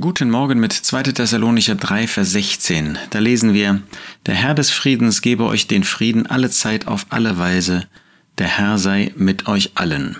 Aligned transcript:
Guten 0.00 0.30
Morgen 0.30 0.58
mit 0.58 0.72
2. 0.72 1.02
Thessalonicher 1.02 1.74
3, 1.74 2.06
Vers 2.06 2.32
16. 2.32 2.96
Da 3.10 3.18
lesen 3.18 3.52
wir, 3.52 3.82
Der 4.24 4.34
Herr 4.34 4.54
des 4.54 4.70
Friedens 4.70 5.20
gebe 5.20 5.44
euch 5.44 5.66
den 5.66 5.84
Frieden 5.84 6.26
alle 6.26 6.48
Zeit 6.48 6.86
auf 6.86 7.04
alle 7.10 7.36
Weise. 7.36 7.86
Der 8.38 8.46
Herr 8.46 8.78
sei 8.78 9.12
mit 9.16 9.48
euch 9.48 9.72
allen. 9.74 10.16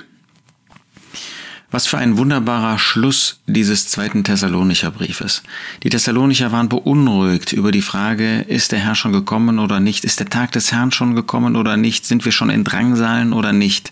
Was 1.71 1.87
für 1.87 1.97
ein 1.97 2.19
wunderbarer 2.19 2.79
Schluss 2.79 3.41
dieses 3.47 3.89
zweiten 3.89 4.25
Thessalonicher 4.25 4.91
Briefes. 4.91 5.43
Die 5.85 5.89
Thessalonicher 5.89 6.53
waren 6.53 6.69
beunruhigt 6.69 7.55
über 7.55 7.73
die 7.73 7.81
Frage, 7.81 8.43
ist 8.43 8.73
der 8.73 8.81
Herr 8.81 8.95
schon 8.95 9.15
gekommen 9.15 9.59
oder 9.59 9.81
nicht? 9.81 10.05
Ist 10.05 10.21
der 10.21 10.29
Tag 10.29 10.53
des 10.53 10.71
Herrn 10.71 10.93
schon 10.93 11.15
gekommen 11.15 11.57
oder 11.57 11.79
nicht? 11.79 12.05
Sind 12.05 12.27
wir 12.27 12.33
schon 12.33 12.51
in 12.51 12.65
Drangsalen 12.65 13.33
oder 13.33 13.55
nicht? 13.55 13.91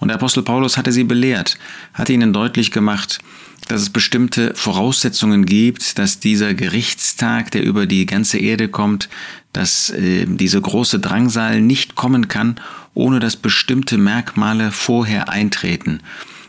Und 0.00 0.08
der 0.08 0.16
Apostel 0.16 0.42
Paulus 0.42 0.76
hatte 0.76 0.90
sie 0.90 1.04
belehrt, 1.04 1.56
hatte 1.94 2.12
ihnen 2.12 2.32
deutlich 2.32 2.72
gemacht, 2.72 3.20
dass 3.68 3.82
es 3.82 3.90
bestimmte 3.90 4.54
Voraussetzungen 4.54 5.46
gibt, 5.46 5.98
dass 5.98 6.20
dieser 6.20 6.54
Gerichtstag, 6.54 7.50
der 7.50 7.62
über 7.64 7.86
die 7.86 8.06
ganze 8.06 8.38
Erde 8.38 8.68
kommt, 8.68 9.08
dass 9.52 9.90
äh, 9.90 10.26
diese 10.26 10.60
große 10.60 10.98
Drangsal 10.98 11.60
nicht 11.60 11.94
kommen 11.94 12.28
kann, 12.28 12.56
ohne 12.94 13.20
dass 13.20 13.36
bestimmte 13.36 13.98
Merkmale 13.98 14.70
vorher 14.70 15.28
eintreten. 15.28 16.00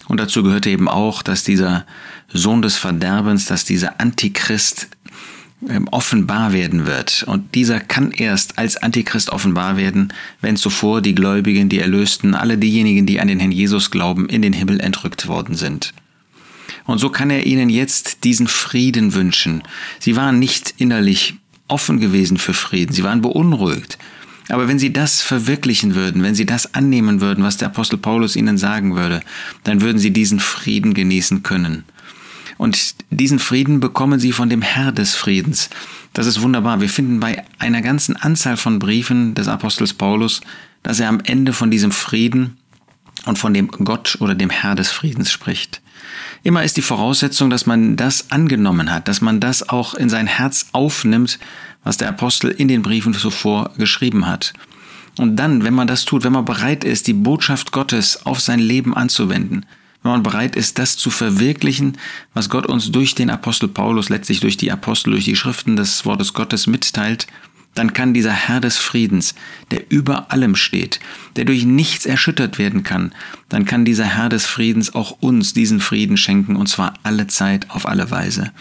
Und 0.08 0.20
dazu 0.20 0.44
gehörte 0.44 0.70
eben 0.70 0.88
auch, 0.88 1.24
dass 1.24 1.44
dieser 1.44 1.86
Sohn 2.32 2.62
des 2.62 2.78
Verderbens, 2.78 3.46
dass 3.46 3.66
dieser 3.66 4.00
Antichrist 4.00 4.88
ähm, 5.68 5.88
offenbar 5.90 6.54
werden 6.54 6.86
wird. 6.86 7.24
Und 7.24 7.55
dieser 7.55 7.80
kann 7.80 8.12
erst 8.12 8.60
als 8.60 8.77
Antichrist 8.77 9.30
offenbar 9.30 9.77
werden, 9.77 10.13
wenn 10.41 10.58
zuvor 10.58 11.02
die 11.02 11.16
Gläubigen, 11.16 11.70
die 11.70 11.80
Erlösten, 11.80 12.36
alle 12.36 12.58
diejenigen, 12.58 13.05
die 13.05 13.20
an 13.20 13.27
den 13.27 13.40
Herrn 13.40 13.52
Jesus 13.52 13.90
glauben, 13.90 14.27
in 14.30 14.41
den 14.41 14.54
Himmel 14.54 14.80
entrückt 14.80 15.27
worden 15.27 15.55
sind. 15.55 15.94
Und 16.86 17.00
so 17.00 17.10
kann 17.10 17.30
er 17.30 17.46
ihnen 17.46 17.70
jetzt 17.70 18.24
diesen 18.24 18.48
Frieden 18.48 19.14
wünschen. 19.14 19.64
Sie 20.00 20.16
waren 20.16 20.40
nicht 20.40 20.76
innerlich 20.78 21.36
offen 21.68 22.00
gewesen 22.00 22.38
für 22.38 22.54
Frieden, 22.54 22.94
sie 22.94 23.04
waren 23.04 23.22
beunruhigt. 23.22 23.98
Aber 24.50 24.68
wenn 24.68 24.77
sie 24.77 24.94
das 24.94 25.22
verwirklichen 25.22 25.96
würden, 25.96 26.22
wenn 26.22 26.36
sie 26.36 26.46
das 26.46 26.76
annehmen 26.76 27.20
würden, 27.20 27.44
was 27.44 27.58
der 27.58 27.70
Apostel 27.70 27.98
Paulus 27.98 28.36
ihnen 28.36 28.58
sagen 28.58 28.96
würde, 28.96 29.22
dann 29.64 29.82
würden 29.82 29.98
sie 29.98 30.12
diesen 30.12 30.40
Frieden 30.40 30.94
genießen 30.94 31.42
können. 31.42 31.84
Und 32.58 32.96
diesen 33.10 33.40
Frieden 33.40 33.80
bekommen 33.80 34.20
sie 34.20 34.32
von 34.32 34.49
dem 34.49 34.62
Herr 34.62 34.92
des 34.92 35.16
Friedens. 35.16 35.70
Das 36.14 36.27
ist 36.27 36.42
wunderbar. 36.42 36.80
Wir 36.80 36.90
finden 36.90 37.20
bei 37.20 37.44
einer 37.60 37.82
ganzen 37.82 38.16
Anzahl 38.16 38.55
von 38.55 38.80
Briefen 38.80 39.34
des 39.34 39.48
Apostels 39.48 39.94
Paulus, 39.94 40.42
dass 40.84 40.99
er 40.99 41.10
am 41.10 41.20
Ende 41.26 41.52
von 41.52 41.72
diesem 41.72 41.92
Frieden 41.92 42.58
und 43.26 43.37
von 43.37 43.54
dem 43.54 43.68
Gott 43.68 44.18
oder 44.20 44.35
dem 44.35 44.49
Herr 44.49 44.76
des 44.76 44.91
Friedens 44.91 45.31
spricht. 45.31 45.81
Immer 46.43 46.63
ist 46.63 46.77
die 46.77 46.81
Voraussetzung, 46.81 47.49
dass 47.49 47.65
man 47.65 47.95
das 47.95 48.31
angenommen 48.31 48.91
hat, 48.91 49.07
dass 49.07 49.21
man 49.21 49.40
das 49.40 49.70
auch 49.70 49.95
in 49.95 50.09
sein 50.09 50.27
Herz 50.27 50.68
aufnimmt, 50.71 51.40
was 51.84 51.98
der 51.98 52.09
Apostel 52.09 52.51
in 52.51 52.68
den 52.68 52.81
Briefen 52.81 53.13
zuvor 53.13 53.71
geschrieben 53.77 54.27
hat. 54.27 54.53
Und 55.18 55.37
dann, 55.37 55.63
wenn 55.63 55.73
man 55.73 55.87
das 55.87 56.05
tut, 56.05 56.23
wenn 56.23 56.34
man 56.34 56.46
bereit 56.46 56.84
ist, 56.84 57.07
die 57.07 57.13
Botschaft 57.13 57.71
Gottes 57.71 58.26
auf 58.26 58.40
sein 58.40 58.59
Leben 58.59 58.96
anzuwenden, 58.96 59.65
wenn 60.03 60.12
man 60.12 60.23
bereit 60.23 60.55
ist, 60.55 60.77
das 60.77 60.98
zu 60.98 61.09
verwirklichen, 61.09 61.98
was 62.34 62.49
Gott 62.49 62.68
uns 62.68 62.91
durch 62.91 63.15
den 63.15 63.31
Apostel 63.31 63.68
Paulus, 63.68 64.09
letztlich 64.09 64.40
durch 64.40 64.57
die 64.57 64.72
Apostel, 64.72 65.12
durch 65.12 65.25
die 65.25 65.35
Schriften 65.35 65.78
des 65.78 66.06
Wortes 66.06 66.34
Gottes 66.34 66.68
mitteilt, 66.68 67.25
dann 67.75 67.94
kann 67.94 68.13
dieser 68.13 68.31
Herr 68.31 68.62
des 68.62 68.78
Friedens, 68.78 69.35
der 69.69 69.91
über 69.91 70.31
allem 70.31 70.56
steht, 70.56 71.00
der 71.35 71.45
durch 71.45 71.66
nichts 71.66 72.06
erschüttert 72.06 72.57
werden 72.57 72.84
kann, 72.84 73.13
dann 73.50 73.66
kann 73.66 73.85
dieser 73.85 74.06
Herr 74.06 74.29
des 74.29 74.45
Friedens 74.45 74.95
auch 74.95 75.18
uns 75.19 75.53
diesen 75.53 75.79
Frieden 75.79 76.18
schenken, 76.18 76.56
und 76.56 76.68
zwar 76.68 76.96
alle 77.03 77.28
Zeit 77.28 77.69
auf 77.69 77.88
alle 77.88 78.09
Weise. 78.09 78.51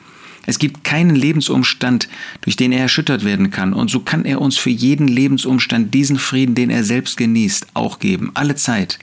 Es 0.47 0.59
gibt 0.59 0.85
keinen 0.85 1.17
Lebensumstand, 1.17 2.09
durch 2.43 2.57
den 2.57 2.73
er 2.73 2.83
erschüttert 2.83 3.25
werden 3.25 3.51
kann, 3.51 3.73
und 3.73 3.91
so 3.91 4.01
kann 4.01 4.25
er 4.25 4.41
uns 4.41 4.59
für 4.59 4.71
jeden 4.71 5.09
Lebensumstand 5.09 5.95
diesen 5.95 6.19
Frieden, 6.19 6.55
den 6.55 6.71
er 6.71 6.85
selbst 6.85 7.17
genießt, 7.17 7.69
auch 7.73 7.99
geben, 7.99 8.33
alle 8.35 8.57
Zeit 8.57 8.99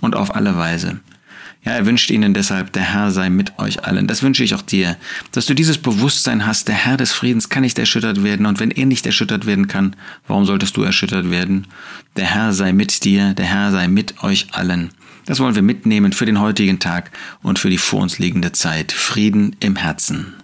und 0.00 0.16
auf 0.16 0.34
alle 0.34 0.56
Weise. 0.56 1.00
Ja, 1.62 1.72
er 1.72 1.84
wünscht 1.84 2.10
ihnen 2.10 2.32
deshalb, 2.32 2.72
der 2.72 2.94
Herr 2.94 3.10
sei 3.10 3.28
mit 3.28 3.58
euch 3.58 3.84
allen. 3.84 4.06
Das 4.06 4.22
wünsche 4.22 4.42
ich 4.42 4.54
auch 4.54 4.62
dir, 4.62 4.96
dass 5.32 5.44
du 5.44 5.54
dieses 5.54 5.76
Bewusstsein 5.76 6.46
hast, 6.46 6.68
der 6.68 6.74
Herr 6.74 6.96
des 6.96 7.12
Friedens 7.12 7.50
kann 7.50 7.62
nicht 7.62 7.78
erschüttert 7.78 8.24
werden 8.24 8.46
und 8.46 8.60
wenn 8.60 8.70
er 8.70 8.86
nicht 8.86 9.04
erschüttert 9.04 9.44
werden 9.44 9.68
kann, 9.68 9.94
warum 10.26 10.46
solltest 10.46 10.76
du 10.78 10.82
erschüttert 10.82 11.30
werden? 11.30 11.66
Der 12.16 12.24
Herr 12.24 12.54
sei 12.54 12.72
mit 12.72 13.04
dir, 13.04 13.34
der 13.34 13.44
Herr 13.44 13.72
sei 13.72 13.88
mit 13.88 14.22
euch 14.24 14.46
allen. 14.52 14.90
Das 15.26 15.38
wollen 15.38 15.54
wir 15.54 15.62
mitnehmen 15.62 16.12
für 16.12 16.26
den 16.26 16.40
heutigen 16.40 16.78
Tag 16.78 17.10
und 17.42 17.58
für 17.58 17.68
die 17.68 17.78
vor 17.78 18.00
uns 18.00 18.18
liegende 18.18 18.52
Zeit. 18.52 18.90
Frieden 18.90 19.54
im 19.60 19.76
Herzen. 19.76 20.39